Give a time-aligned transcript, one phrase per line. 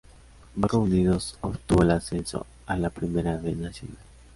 [0.55, 3.99] Boca Unidos obtuvo el ascenso a la Primera B Nacional.